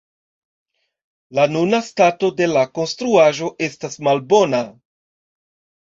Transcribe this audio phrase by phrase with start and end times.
[1.41, 4.67] La nuna stato de la konstruaĵo estas malbona.